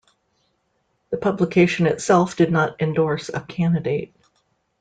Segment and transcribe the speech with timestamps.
[1.11, 4.11] The publication itself did not endorse a candidate.